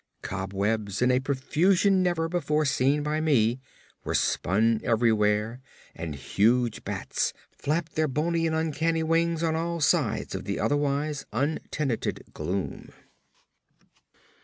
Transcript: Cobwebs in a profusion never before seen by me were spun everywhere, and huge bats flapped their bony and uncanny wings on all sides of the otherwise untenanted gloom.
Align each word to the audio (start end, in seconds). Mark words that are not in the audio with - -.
Cobwebs 0.23 0.99
in 1.03 1.11
a 1.11 1.19
profusion 1.19 2.01
never 2.01 2.27
before 2.27 2.65
seen 2.65 3.03
by 3.03 3.21
me 3.21 3.59
were 4.03 4.15
spun 4.15 4.81
everywhere, 4.83 5.61
and 5.93 6.15
huge 6.15 6.83
bats 6.83 7.33
flapped 7.51 7.93
their 7.93 8.07
bony 8.07 8.47
and 8.47 8.55
uncanny 8.55 9.03
wings 9.03 9.43
on 9.43 9.55
all 9.55 9.79
sides 9.79 10.33
of 10.33 10.45
the 10.45 10.59
otherwise 10.59 11.27
untenanted 11.31 12.23
gloom. 12.33 12.89